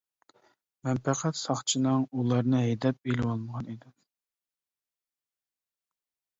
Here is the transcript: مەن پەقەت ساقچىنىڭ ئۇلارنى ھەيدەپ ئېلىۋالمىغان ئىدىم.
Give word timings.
مەن 0.87 1.01
پەقەت 1.07 1.37
ساقچىنىڭ 1.41 2.07
ئۇلارنى 2.21 2.63
ھەيدەپ 2.63 3.11
ئېلىۋالمىغان 3.11 3.71
ئىدىم. 3.73 3.95